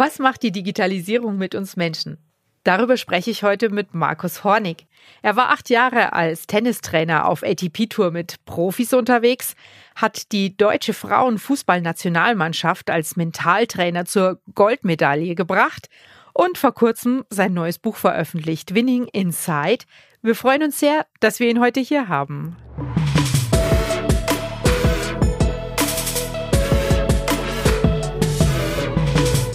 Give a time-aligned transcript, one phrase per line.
[0.00, 2.16] Was macht die Digitalisierung mit uns Menschen?
[2.64, 4.86] Darüber spreche ich heute mit Markus Hornig.
[5.20, 9.54] Er war acht Jahre als Tennistrainer auf ATP-Tour mit Profis unterwegs,
[9.94, 15.90] hat die deutsche Frauenfußballnationalmannschaft als Mentaltrainer zur Goldmedaille gebracht
[16.32, 19.84] und vor kurzem sein neues Buch veröffentlicht, Winning Inside.
[20.22, 22.56] Wir freuen uns sehr, dass wir ihn heute hier haben.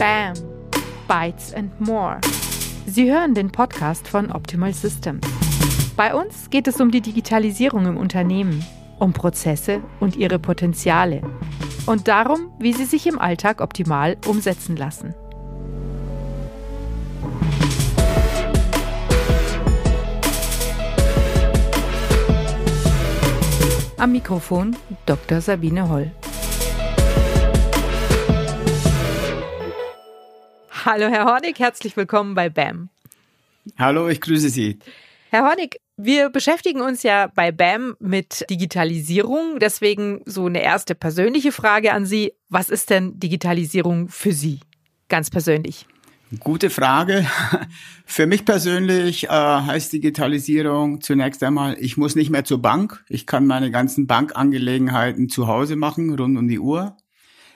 [0.05, 0.45] Bam!
[1.08, 2.20] Bytes and More.
[2.88, 5.26] Sie hören den Podcast von Optimal Systems.
[5.96, 8.66] Bei uns geht es um die Digitalisierung im Unternehmen,
[8.98, 11.22] um Prozesse und ihre Potenziale
[11.86, 15.13] und darum, wie sie sich im Alltag optimal umsetzen lassen.
[23.98, 25.41] Am Mikrofon Dr.
[25.41, 26.12] Sabine Holl.
[30.86, 32.90] Hallo, Herr Hornig, herzlich willkommen bei BAM.
[33.76, 34.78] Hallo, ich grüße Sie.
[35.32, 39.58] Herr Hornig, wir beschäftigen uns ja bei BAM mit Digitalisierung.
[39.58, 42.34] Deswegen so eine erste persönliche Frage an Sie.
[42.50, 44.60] Was ist denn Digitalisierung für Sie?
[45.10, 45.88] Ganz persönlich.
[46.40, 47.26] Gute Frage.
[48.05, 53.04] Für mich persönlich äh, heißt Digitalisierung zunächst einmal, ich muss nicht mehr zur Bank.
[53.10, 56.96] Ich kann meine ganzen Bankangelegenheiten zu Hause machen, rund um die Uhr.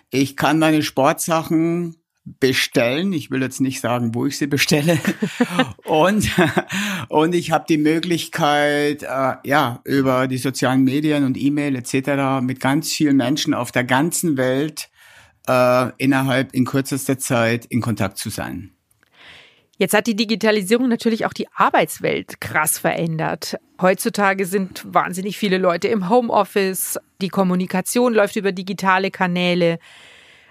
[0.09, 3.13] Ich kann meine Sportsachen bestellen.
[3.13, 4.99] Ich will jetzt nicht sagen, wo ich sie bestelle.
[5.85, 6.29] und,
[7.09, 12.41] und ich habe die Möglichkeit, äh, ja, über die sozialen Medien und E-Mail etc.
[12.41, 14.89] mit ganz vielen Menschen auf der ganzen Welt
[15.47, 18.71] äh, innerhalb in kürzester Zeit in Kontakt zu sein.
[19.77, 23.55] Jetzt hat die Digitalisierung natürlich auch die Arbeitswelt krass verändert.
[23.81, 29.79] Heutzutage sind wahnsinnig viele Leute im Homeoffice, die Kommunikation läuft über digitale Kanäle.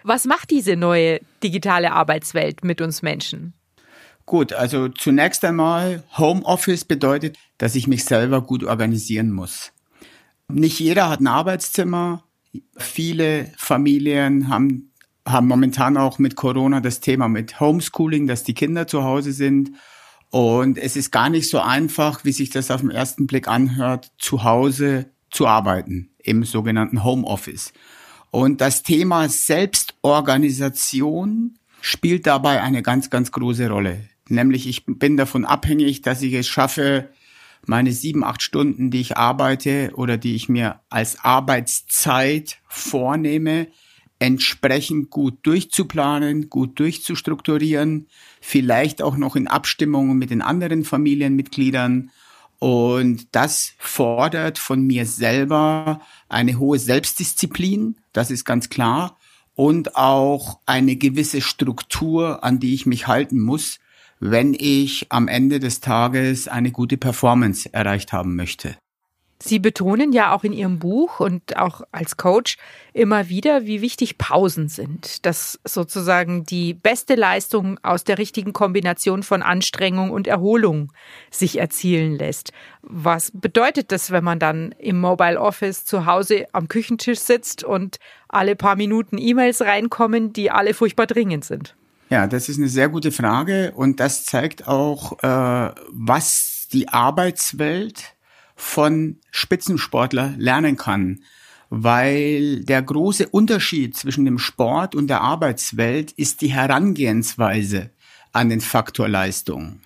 [0.02, 3.54] Was macht diese neue digitale Arbeitswelt mit uns Menschen?
[4.26, 9.72] Gut, also zunächst einmal, Homeoffice bedeutet, dass ich mich selber gut organisieren muss.
[10.48, 12.24] Nicht jeder hat ein Arbeitszimmer.
[12.76, 14.92] Viele Familien haben,
[15.26, 19.72] haben momentan auch mit Corona das Thema mit Homeschooling, dass die Kinder zu Hause sind.
[20.30, 24.10] Und es ist gar nicht so einfach, wie sich das auf den ersten Blick anhört,
[24.18, 27.72] zu Hause zu arbeiten, im sogenannten Homeoffice.
[28.30, 29.28] Und das Thema
[30.02, 34.08] Selbstorganisation spielt dabei eine ganz, ganz große Rolle.
[34.28, 37.08] Nämlich ich bin davon abhängig, dass ich es schaffe,
[37.66, 43.68] meine sieben, acht Stunden, die ich arbeite oder die ich mir als Arbeitszeit vornehme,
[44.20, 48.08] entsprechend gut durchzuplanen, gut durchzustrukturieren,
[48.40, 52.10] vielleicht auch noch in Abstimmung mit den anderen Familienmitgliedern
[52.58, 59.17] und das fordert von mir selber eine hohe Selbstdisziplin, das ist ganz klar,
[59.58, 63.80] und auch eine gewisse Struktur, an die ich mich halten muss,
[64.20, 68.76] wenn ich am Ende des Tages eine gute Performance erreicht haben möchte.
[69.40, 72.56] Sie betonen ja auch in Ihrem Buch und auch als Coach
[72.92, 79.22] immer wieder, wie wichtig Pausen sind, dass sozusagen die beste Leistung aus der richtigen Kombination
[79.22, 80.92] von Anstrengung und Erholung
[81.30, 82.52] sich erzielen lässt.
[82.82, 87.98] Was bedeutet das, wenn man dann im Mobile Office zu Hause am Küchentisch sitzt und
[88.28, 91.76] alle paar Minuten E-Mails reinkommen, die alle furchtbar dringend sind?
[92.10, 98.16] Ja, das ist eine sehr gute Frage und das zeigt auch, äh, was die Arbeitswelt
[98.58, 101.20] von Spitzensportler lernen kann,
[101.70, 107.90] weil der große Unterschied zwischen dem Sport und der Arbeitswelt ist die Herangehensweise
[108.32, 109.80] an den Faktor Leistung.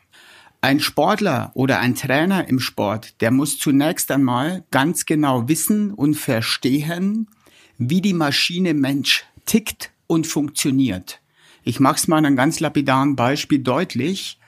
[0.62, 6.14] Ein Sportler oder ein Trainer im Sport, der muss zunächst einmal ganz genau wissen und
[6.14, 7.28] verstehen,
[7.76, 11.20] wie die Maschine Mensch tickt und funktioniert.
[11.62, 14.38] Ich mache es mal an einem ganz lapidaren Beispiel deutlich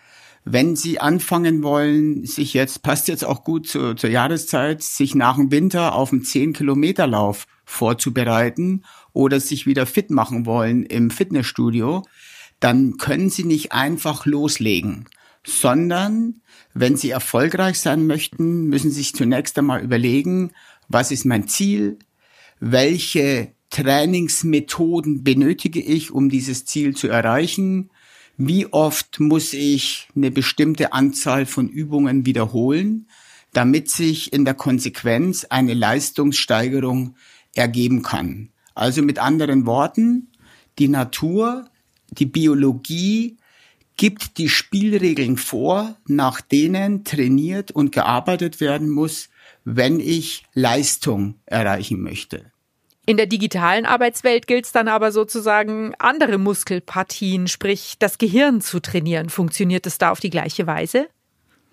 [0.44, 5.36] wenn Sie anfangen wollen, sich jetzt, passt jetzt auch gut zu, zur Jahreszeit, sich nach
[5.36, 12.04] dem Winter auf einen 10-Kilometer-Lauf vorzubereiten oder sich wieder fit machen wollen im Fitnessstudio,
[12.60, 15.06] dann können Sie nicht einfach loslegen,
[15.46, 16.40] sondern
[16.74, 20.52] wenn Sie erfolgreich sein möchten, müssen Sie sich zunächst einmal überlegen,
[20.88, 21.98] was ist mein Ziel,
[22.60, 27.90] welche Trainingsmethoden benötige ich, um dieses Ziel zu erreichen,
[28.36, 33.08] wie oft muss ich eine bestimmte Anzahl von Übungen wiederholen,
[33.52, 37.14] damit sich in der Konsequenz eine Leistungssteigerung
[37.54, 38.50] ergeben kann.
[38.74, 40.28] Also mit anderen Worten,
[40.78, 41.68] die Natur,
[42.10, 43.36] die Biologie
[43.96, 49.28] gibt die Spielregeln vor, nach denen trainiert und gearbeitet werden muss,
[49.64, 52.50] wenn ich Leistung erreichen möchte.
[53.06, 58.80] In der digitalen Arbeitswelt gilt es dann aber sozusagen, andere Muskelpartien, sprich das Gehirn zu
[58.80, 59.28] trainieren.
[59.28, 61.08] Funktioniert es da auf die gleiche Weise?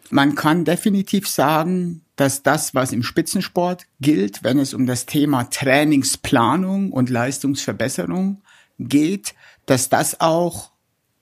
[0.10, 5.45] Man kann definitiv sagen, dass das, was im Spitzensport gilt, wenn es um das Thema
[5.45, 8.42] Trainingsplanung und Leistungsverbesserung
[8.77, 9.34] geht,
[9.66, 10.72] dass das auch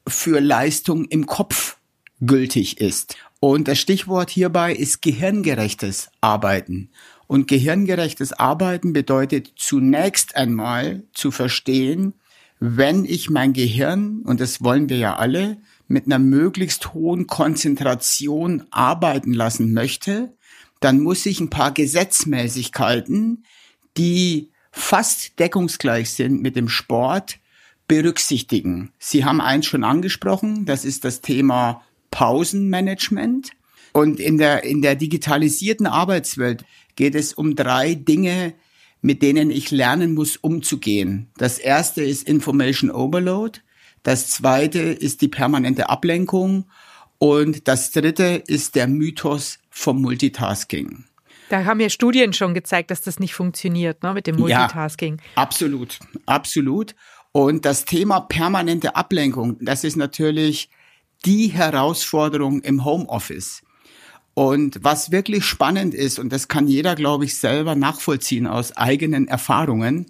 [0.07, 1.77] für Leistung im Kopf
[2.19, 3.15] gültig ist.
[3.39, 6.89] Und das Stichwort hierbei ist gehirngerechtes Arbeiten.
[7.29, 12.15] Und gehirngerechtes Arbeiten bedeutet zunächst einmal zu verstehen,
[12.59, 18.63] wenn ich mein Gehirn, und das wollen wir ja alle, mit einer möglichst hohen Konzentration
[18.71, 20.33] arbeiten lassen möchte,
[20.79, 23.45] dann muss ich ein paar Gesetzmäßigkeiten,
[23.95, 27.37] die fast deckungsgleich sind mit dem Sport,
[27.87, 28.91] berücksichtigen.
[28.97, 33.51] Sie haben eins schon angesprochen, das ist das Thema Pausenmanagement.
[33.91, 36.63] Und in der, in der digitalisierten Arbeitswelt
[36.99, 38.53] geht es um drei Dinge,
[39.01, 41.29] mit denen ich lernen muss, umzugehen.
[41.37, 43.61] Das erste ist Information Overload.
[44.03, 46.65] Das zweite ist die permanente Ablenkung.
[47.17, 51.05] Und das dritte ist der Mythos vom Multitasking.
[51.47, 55.19] Da haben ja Studien schon gezeigt, dass das nicht funktioniert, ne, mit dem Multitasking.
[55.19, 56.95] Ja, absolut, absolut.
[57.31, 60.69] Und das Thema permanente Ablenkung, das ist natürlich
[61.23, 63.61] die Herausforderung im Homeoffice.
[64.39, 69.27] Und was wirklich spannend ist, und das kann jeder, glaube ich, selber nachvollziehen aus eigenen
[69.27, 70.05] Erfahrungen,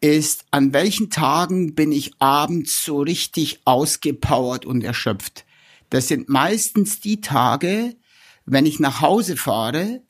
[0.00, 5.44] ist, an welchen Tagen bin ich abends so richtig ausgepowert und erschöpft.
[5.90, 7.94] Das sind meistens die Tage,
[8.46, 10.00] wenn ich nach Hause fahre,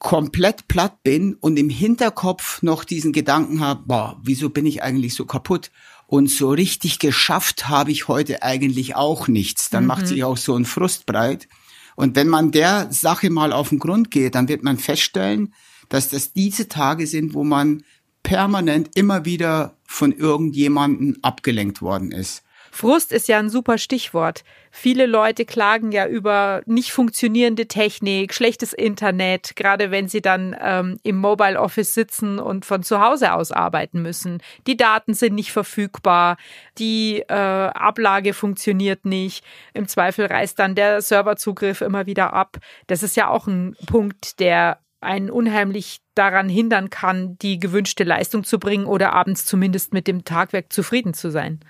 [0.00, 5.14] komplett platt bin und im Hinterkopf noch diesen Gedanken habe, boah, wieso bin ich eigentlich
[5.14, 5.70] so kaputt?
[6.08, 9.70] Und so richtig geschafft habe ich heute eigentlich auch nichts.
[9.70, 9.88] Dann mhm.
[9.88, 11.46] macht sich auch so ein Frust breit.
[11.96, 15.52] Und wenn man der Sache mal auf den Grund geht, dann wird man feststellen,
[15.88, 17.82] dass das diese Tage sind, wo man
[18.22, 22.42] permanent immer wieder von irgendjemanden abgelenkt worden ist.
[22.76, 24.44] Frust ist ja ein super Stichwort.
[24.70, 30.98] Viele Leute klagen ja über nicht funktionierende Technik, schlechtes Internet, gerade wenn sie dann ähm,
[31.02, 34.42] im Mobile Office sitzen und von zu Hause aus arbeiten müssen.
[34.66, 36.36] Die Daten sind nicht verfügbar,
[36.76, 39.42] die äh, Ablage funktioniert nicht.
[39.72, 42.58] Im Zweifel reißt dann der Serverzugriff immer wieder ab.
[42.88, 48.44] Das ist ja auch ein Punkt, der einen unheimlich daran hindern kann, die gewünschte Leistung
[48.44, 51.60] zu bringen oder abends zumindest mit dem Tagwerk zufrieden zu sein.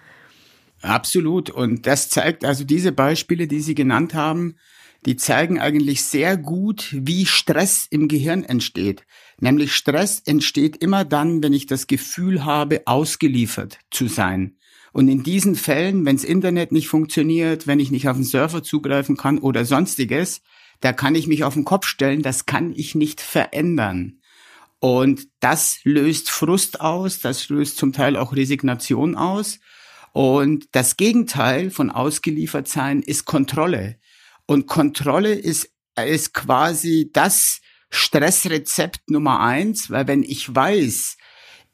[0.87, 1.51] Absolut.
[1.51, 4.57] Und das zeigt also diese Beispiele, die Sie genannt haben,
[5.05, 9.05] die zeigen eigentlich sehr gut, wie Stress im Gehirn entsteht.
[9.41, 14.57] Nämlich Stress entsteht immer dann, wenn ich das Gefühl habe, ausgeliefert zu sein.
[14.93, 19.17] Und in diesen Fällen, wenns Internet nicht funktioniert, wenn ich nicht auf den Server zugreifen
[19.17, 20.41] kann oder sonstiges,
[20.81, 24.21] da kann ich mich auf den Kopf stellen, das kann ich nicht verändern.
[24.79, 29.59] Und das löst Frust aus, das löst zum Teil auch Resignation aus.
[30.17, 33.97] Und das Gegenteil von ausgeliefert sein ist Kontrolle.
[34.47, 35.69] Und Kontrolle ist,
[36.03, 37.61] ist quasi das
[37.91, 41.19] Stressrezept Nummer eins, weil wenn ich weiß,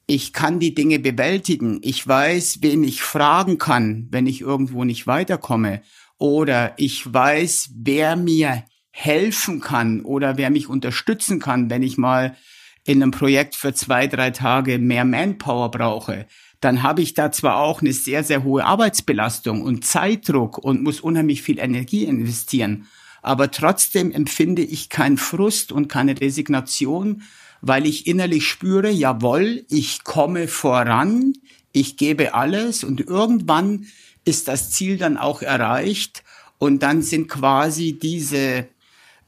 [0.08, 5.06] ich kann die Dinge bewältigen, ich weiß, wen ich fragen kann, wenn ich irgendwo nicht
[5.06, 5.82] weiterkomme,
[6.18, 12.36] oder ich weiß, wer mir helfen kann oder wer mich unterstützen kann, wenn ich mal
[12.84, 16.26] in einem Projekt für zwei, drei Tage mehr Manpower brauche,
[16.62, 21.00] dann habe ich da zwar auch eine sehr, sehr hohe Arbeitsbelastung und Zeitdruck und muss
[21.00, 22.86] unheimlich viel Energie investieren,
[23.20, 27.22] aber trotzdem empfinde ich keinen Frust und keine Resignation,
[27.60, 31.32] weil ich innerlich spüre, jawohl, ich komme voran,
[31.72, 33.86] ich gebe alles und irgendwann
[34.24, 36.22] ist das Ziel dann auch erreicht
[36.58, 38.68] und dann sind quasi diese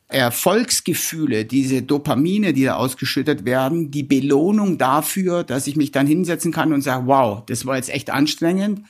[0.09, 6.53] Erfolgsgefühle, diese Dopamine, die da ausgeschüttet werden, die Belohnung dafür, dass ich mich dann hinsetzen
[6.53, 8.83] kann und sage, wow, das war jetzt echt anstrengend,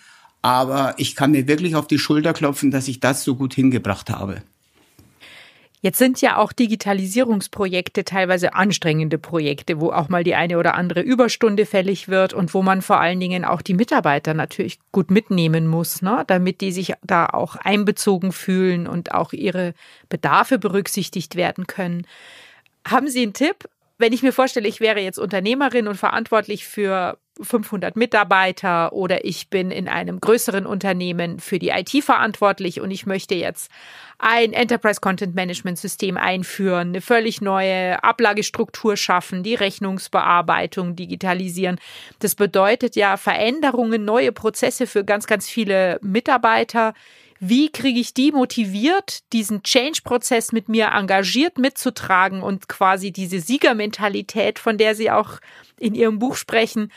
[0.42, 4.10] aber ich kann mir wirklich auf die Schulter klopfen, dass ich das so gut hingebracht
[4.10, 4.42] habe.
[5.84, 11.02] Jetzt sind ja auch Digitalisierungsprojekte teilweise anstrengende Projekte, wo auch mal die eine oder andere
[11.02, 15.66] Überstunde fällig wird und wo man vor allen Dingen auch die Mitarbeiter natürlich gut mitnehmen
[15.66, 16.24] muss, ne?
[16.26, 19.74] damit die sich da auch einbezogen fühlen und auch ihre
[20.08, 22.06] Bedarfe berücksichtigt werden können.
[22.88, 23.68] Haben Sie einen Tipp?
[23.96, 29.50] Wenn ich mir vorstelle, ich wäre jetzt Unternehmerin und verantwortlich für 500 Mitarbeiter oder ich
[29.50, 33.70] bin in einem größeren Unternehmen für die IT verantwortlich und ich möchte jetzt
[34.18, 41.78] ein Enterprise Content Management System einführen, eine völlig neue Ablagestruktur schaffen, die Rechnungsbearbeitung digitalisieren.
[42.20, 46.94] Das bedeutet ja Veränderungen, neue Prozesse für ganz, ganz viele Mitarbeiter.
[47.46, 54.58] Wie kriege ich die motiviert, diesen Change-Prozess mit mir engagiert mitzutragen und quasi diese Siegermentalität,
[54.58, 55.40] von der Sie auch
[55.78, 56.90] in Ihrem Buch sprechen,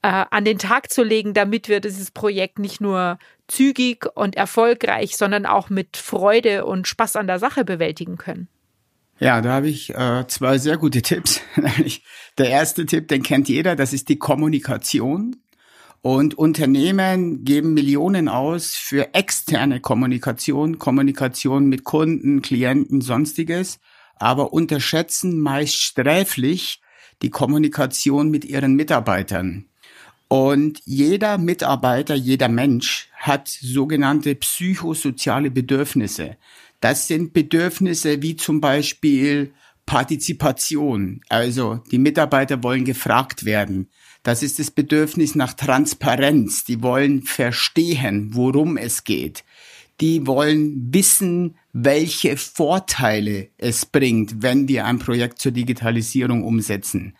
[0.00, 5.18] äh, an den Tag zu legen, damit wir dieses Projekt nicht nur zügig und erfolgreich,
[5.18, 8.48] sondern auch mit Freude und Spaß an der Sache bewältigen können.
[9.18, 11.42] Ja, da habe ich äh, zwei sehr gute Tipps.
[12.38, 15.36] der erste Tipp, den kennt jeder, das ist die Kommunikation.
[16.02, 23.80] Und Unternehmen geben Millionen aus für externe Kommunikation, Kommunikation mit Kunden, Klienten, sonstiges,
[24.16, 26.80] aber unterschätzen meist sträflich
[27.20, 29.66] die Kommunikation mit ihren Mitarbeitern.
[30.28, 36.36] Und jeder Mitarbeiter, jeder Mensch hat sogenannte psychosoziale Bedürfnisse.
[36.80, 39.52] Das sind Bedürfnisse wie zum Beispiel
[39.90, 41.20] Partizipation.
[41.28, 43.90] Also die Mitarbeiter wollen gefragt werden.
[44.22, 46.62] Das ist das Bedürfnis nach Transparenz.
[46.62, 49.42] Die wollen verstehen, worum es geht.
[50.00, 57.16] Die wollen wissen, welche Vorteile es bringt, wenn wir ein Projekt zur Digitalisierung umsetzen.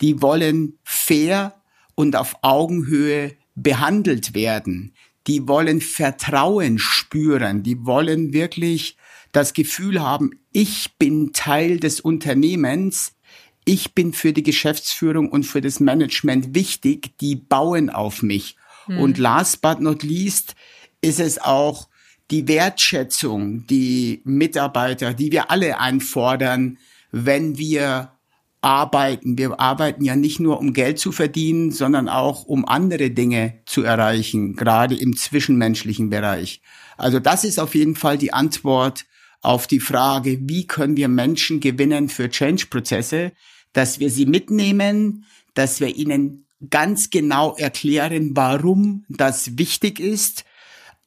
[0.00, 1.60] Die wollen fair
[1.94, 4.94] und auf Augenhöhe behandelt werden.
[5.26, 7.62] Die wollen Vertrauen spüren.
[7.62, 8.96] Die wollen wirklich
[9.34, 13.16] das Gefühl haben, ich bin Teil des Unternehmens.
[13.64, 17.18] Ich bin für die Geschäftsführung und für das Management wichtig.
[17.18, 18.56] Die bauen auf mich.
[18.86, 19.00] Hm.
[19.00, 20.54] Und last but not least
[21.00, 21.88] ist es auch
[22.30, 26.78] die Wertschätzung, die Mitarbeiter, die wir alle einfordern,
[27.10, 28.12] wenn wir
[28.60, 29.36] arbeiten.
[29.36, 33.82] Wir arbeiten ja nicht nur, um Geld zu verdienen, sondern auch, um andere Dinge zu
[33.82, 36.62] erreichen, gerade im zwischenmenschlichen Bereich.
[36.96, 39.04] Also das ist auf jeden Fall die Antwort
[39.44, 43.32] auf die Frage, wie können wir Menschen gewinnen für Change-Prozesse,
[43.72, 45.24] dass wir sie mitnehmen,
[45.54, 50.44] dass wir ihnen ganz genau erklären, warum das wichtig ist,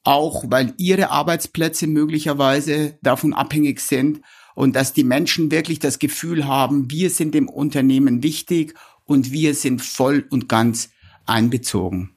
[0.04, 4.22] auch weil ihre Arbeitsplätze möglicherweise davon abhängig sind
[4.56, 8.74] und dass die Menschen wirklich das Gefühl haben, wir sind dem Unternehmen wichtig
[9.06, 10.90] und wir sind voll und ganz
[11.26, 12.17] einbezogen.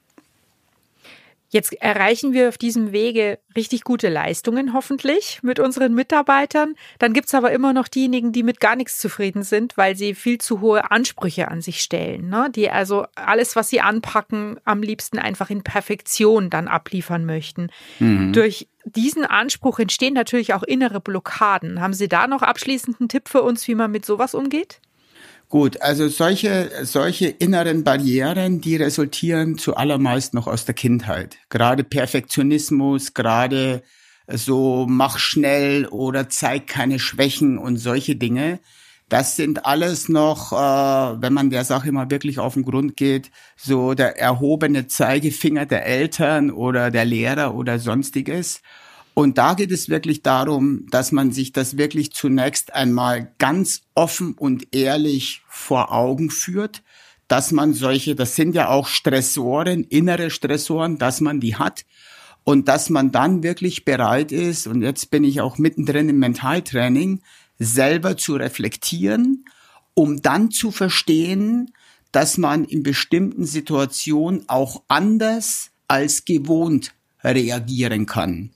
[1.53, 6.77] Jetzt erreichen wir auf diesem Wege richtig gute Leistungen hoffentlich mit unseren Mitarbeitern.
[7.01, 10.39] Dann gibt's aber immer noch diejenigen, die mit gar nichts zufrieden sind, weil sie viel
[10.39, 12.29] zu hohe Ansprüche an sich stellen.
[12.29, 12.51] Ne?
[12.55, 17.69] Die also alles, was sie anpacken, am liebsten einfach in Perfektion dann abliefern möchten.
[17.99, 18.33] Mhm.
[18.33, 21.81] Durch diesen Anspruch entstehen natürlich auch innere Blockaden.
[21.81, 24.81] Haben Sie da noch abschließend einen Tipp für uns, wie man mit sowas umgeht?
[25.51, 31.39] Gut, also solche, solche inneren Barrieren, die resultieren zuallermeist noch aus der Kindheit.
[31.49, 33.83] Gerade Perfektionismus, gerade
[34.29, 38.61] so mach schnell oder zeig keine Schwächen und solche Dinge.
[39.09, 43.33] Das sind alles noch, äh, wenn man der Sache mal wirklich auf den Grund geht,
[43.57, 48.63] so der erhobene Zeigefinger der Eltern oder der Lehrer oder sonstiges.
[49.15, 54.35] Und da geht es wirklich darum, dass man sich das wirklich zunächst einmal ganz offen
[54.35, 56.83] und ehrlich vor Augen führt,
[57.29, 61.85] dass man solche, das sind ja auch Stressoren, innere Stressoren, dass man die hat
[62.45, 67.21] und dass man dann wirklich bereit ist, und jetzt bin ich auch mittendrin im Mentaltraining,
[67.59, 69.45] selber zu reflektieren,
[69.95, 71.73] um dann zu verstehen,
[72.11, 78.51] dass man in bestimmten Situationen auch anders als gewohnt reagieren kann.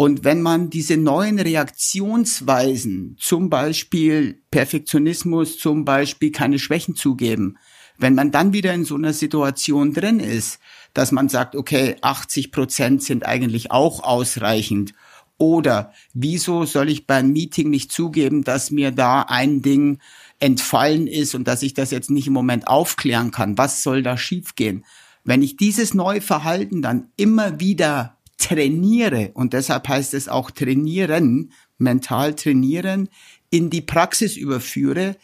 [0.00, 7.58] Und wenn man diese neuen Reaktionsweisen, zum Beispiel Perfektionismus, zum Beispiel keine Schwächen zugeben,
[7.98, 10.58] wenn man dann wieder in so einer Situation drin ist,
[10.94, 14.94] dass man sagt, okay, 80 Prozent sind eigentlich auch ausreichend.
[15.36, 19.98] Oder wieso soll ich beim Meeting nicht zugeben, dass mir da ein Ding
[20.38, 23.58] entfallen ist und dass ich das jetzt nicht im Moment aufklären kann?
[23.58, 24.86] Was soll da schiefgehen?
[25.24, 31.52] Wenn ich dieses neue Verhalten dann immer wieder trainiere, und deshalb heißt es auch trainieren,
[31.78, 33.08] mental trainieren,
[33.50, 35.16] in die Praxis überführe,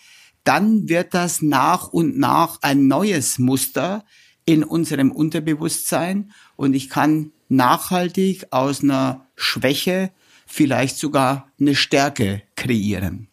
[0.45, 4.05] dann wird das nach und nach ein neues Muster
[4.45, 10.13] in unserem Unterbewusstsein und ich kann nachhaltig aus einer Schwäche
[10.47, 13.29] vielleicht sogar eine Stärke kreieren.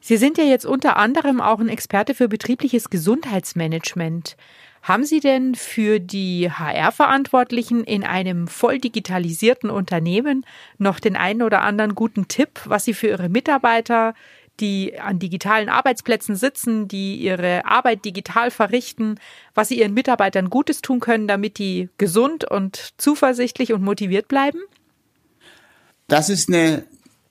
[0.00, 4.36] Sie sind ja jetzt unter anderem auch ein Experte für betriebliches Gesundheitsmanagement.
[4.84, 10.44] Haben Sie denn für die HR-Verantwortlichen in einem voll digitalisierten Unternehmen
[10.76, 14.12] noch den einen oder anderen guten Tipp, was Sie für Ihre Mitarbeiter,
[14.60, 19.14] die an digitalen Arbeitsplätzen sitzen, die ihre Arbeit digital verrichten,
[19.54, 24.58] was Sie Ihren Mitarbeitern Gutes tun können, damit die gesund und zuversichtlich und motiviert bleiben?
[26.08, 26.84] Das ist eine,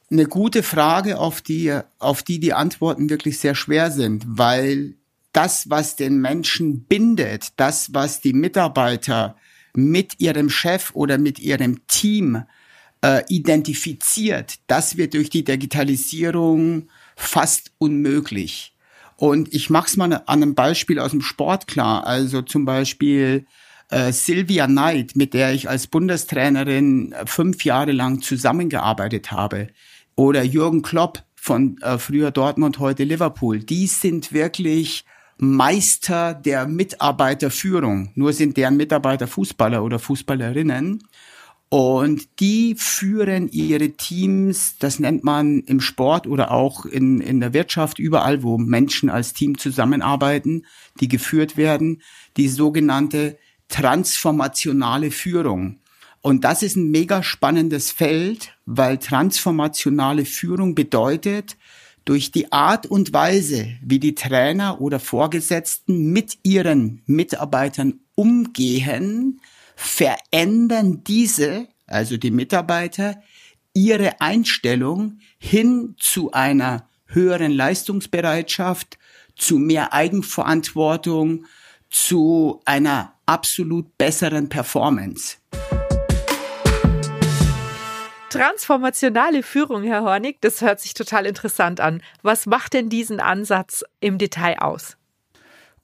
[0.09, 4.95] eine gute Frage, auf die, auf die die Antworten wirklich sehr schwer sind, weil
[5.33, 9.35] das, was den Menschen bindet, das, was die Mitarbeiter
[9.75, 12.43] mit ihrem Chef oder mit ihrem Team
[13.03, 18.73] äh, identifiziert, das wird durch die Digitalisierung fast unmöglich.
[19.17, 22.05] Und ich mache es mal an einem Beispiel aus dem Sport klar.
[22.05, 23.45] Also zum Beispiel
[23.89, 29.67] äh, Sylvia Knight, mit der ich als Bundestrainerin fünf Jahre lang zusammengearbeitet habe.
[30.15, 33.59] Oder Jürgen Klopp von äh, früher Dortmund, heute Liverpool.
[33.59, 35.05] Die sind wirklich
[35.37, 38.11] Meister der Mitarbeiterführung.
[38.15, 41.03] Nur sind deren Mitarbeiter Fußballer oder Fußballerinnen.
[41.69, 47.53] Und die führen ihre Teams, das nennt man im Sport oder auch in, in der
[47.53, 50.67] Wirtschaft, überall, wo Menschen als Team zusammenarbeiten,
[50.99, 52.03] die geführt werden,
[52.37, 55.79] die sogenannte transformationale Führung.
[56.21, 61.57] Und das ist ein mega spannendes Feld, weil transformationale Führung bedeutet,
[62.05, 69.41] durch die Art und Weise, wie die Trainer oder Vorgesetzten mit ihren Mitarbeitern umgehen,
[69.75, 73.21] verändern diese, also die Mitarbeiter,
[73.73, 78.97] ihre Einstellung hin zu einer höheren Leistungsbereitschaft,
[79.35, 81.45] zu mehr Eigenverantwortung,
[81.89, 85.37] zu einer absolut besseren Performance.
[88.33, 92.01] Transformationale Führung, Herr Hornig, das hört sich total interessant an.
[92.23, 94.97] Was macht denn diesen Ansatz im Detail aus?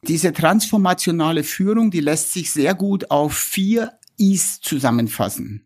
[0.02, 5.64] Diese transformationale Führung, die lässt sich sehr gut auf vier Is zusammenfassen.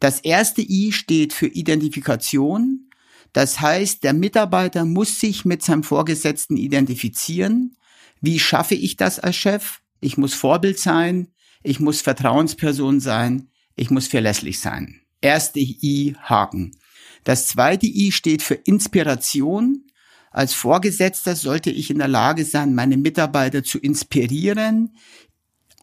[0.00, 2.88] Das erste I steht für Identifikation.
[3.34, 7.76] Das heißt, der Mitarbeiter muss sich mit seinem Vorgesetzten identifizieren.
[8.22, 9.80] Wie schaffe ich das als Chef?
[10.00, 11.28] Ich muss Vorbild sein.
[11.62, 13.50] Ich muss Vertrauensperson sein.
[13.76, 15.01] Ich muss verlässlich sein.
[15.22, 16.76] Erste I Haken.
[17.24, 19.86] Das zweite I steht für Inspiration.
[20.30, 24.96] Als Vorgesetzter sollte ich in der Lage sein, meine Mitarbeiter zu inspirieren,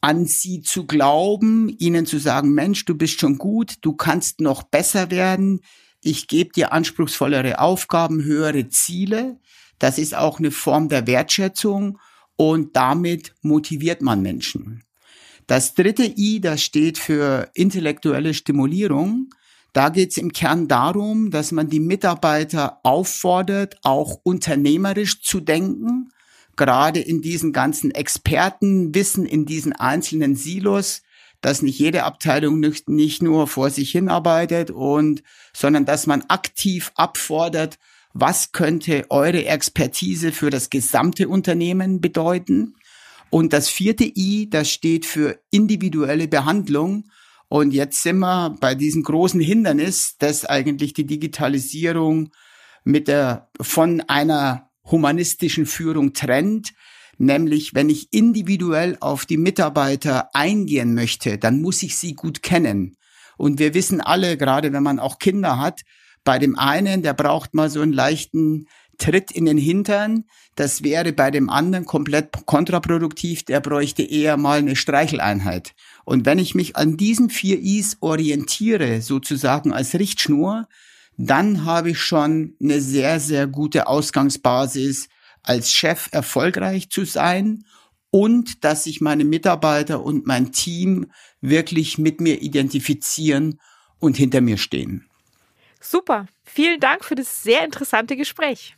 [0.01, 4.63] an sie zu glauben, ihnen zu sagen, Mensch, du bist schon gut, du kannst noch
[4.63, 5.61] besser werden,
[6.01, 9.39] ich gebe dir anspruchsvollere Aufgaben, höhere Ziele.
[9.79, 11.99] Das ist auch eine Form der Wertschätzung
[12.35, 14.83] und damit motiviert man Menschen.
[15.49, 19.31] Das dritte I, das steht für intellektuelle Stimulierung.
[19.73, 26.11] Da geht es im Kern darum, dass man die Mitarbeiter auffordert, auch unternehmerisch zu denken,
[26.55, 31.01] gerade in diesen ganzen Expertenwissen, in diesen einzelnen Silos,
[31.41, 36.91] dass nicht jede Abteilung nicht, nicht nur vor sich hinarbeitet und, sondern dass man aktiv
[36.93, 37.79] abfordert,
[38.13, 42.75] was könnte eure Expertise für das gesamte Unternehmen bedeuten?
[43.29, 47.05] Und das vierte I, das steht für individuelle Behandlung.
[47.47, 52.29] Und jetzt sind wir bei diesem großen Hindernis, dass eigentlich die Digitalisierung
[52.83, 56.73] mit der, von einer humanistischen Führung trennt.
[57.17, 62.95] Nämlich, wenn ich individuell auf die Mitarbeiter eingehen möchte, dann muss ich sie gut kennen.
[63.37, 65.81] Und wir wissen alle, gerade wenn man auch Kinder hat,
[66.23, 68.67] bei dem einen, der braucht mal so einen leichten
[68.99, 70.25] Tritt in den Hintern.
[70.55, 73.43] Das wäre bei dem anderen komplett kontraproduktiv.
[73.43, 75.73] Der bräuchte eher mal eine Streicheleinheit.
[76.05, 80.67] Und wenn ich mich an diesen vier Is orientiere, sozusagen als Richtschnur,
[81.17, 85.09] dann habe ich schon eine sehr, sehr gute Ausgangsbasis,
[85.43, 87.65] als Chef erfolgreich zu sein
[88.11, 93.59] und dass sich meine Mitarbeiter und mein Team wirklich mit mir identifizieren
[93.99, 95.09] und hinter mir stehen.
[95.81, 96.27] Super.
[96.43, 98.75] Vielen Dank für das sehr interessante Gespräch.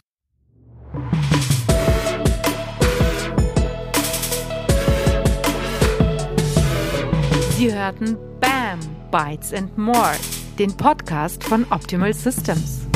[7.61, 8.79] Sie hörten BAM
[9.11, 10.15] Bytes and More,
[10.57, 12.87] den Podcast von Optimal Systems.